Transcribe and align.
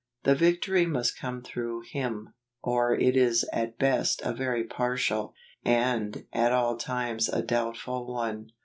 The 0.23 0.33
victory 0.33 0.87
must 0.87 1.15
come 1.19 1.43
through 1.43 1.81
Him, 1.91 2.33
or 2.63 2.95
it 2.95 3.15
is 3.15 3.47
at 3.53 3.77
best 3.77 4.19
a 4.23 4.33
very 4.33 4.63
partial, 4.63 5.35
and 5.63 6.25
at 6.33 6.51
all 6.51 6.75
times 6.75 7.29
a 7.29 7.43
doubtful 7.43 8.07
one. 8.11 8.47